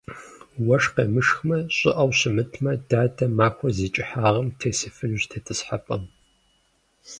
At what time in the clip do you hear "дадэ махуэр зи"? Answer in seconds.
2.89-3.87